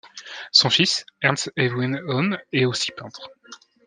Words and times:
Son 0.49 0.71
fils 0.71 1.05
Ernst 1.21 1.53
Erwin 1.57 1.99
Oehme 2.07 2.39
est 2.51 2.65
aussi 2.65 2.91
peintre. 2.91 3.29